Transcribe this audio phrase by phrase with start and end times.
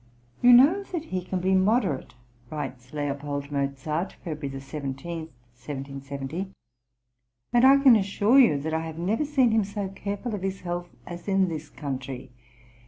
[0.41, 2.15] "You know that he can be moderate,"
[2.49, 3.15] writes L.
[3.23, 6.47] Mozart (February 17,1770),
[7.53, 10.61] and I can assure you that I have never seen him so careful of his
[10.61, 12.31] health as in this country.